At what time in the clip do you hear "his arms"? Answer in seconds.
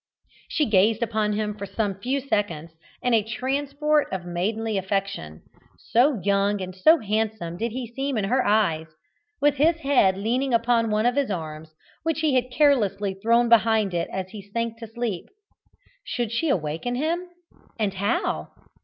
11.17-11.75